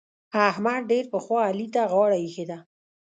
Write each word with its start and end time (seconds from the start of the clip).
احمد 0.49 0.81
ډېر 0.91 1.05
پخوا 1.13 1.41
علي 1.49 1.67
ته 1.73 1.81
غاړه 1.91 2.17
اېښې 2.21 2.45
ده. 2.49 2.57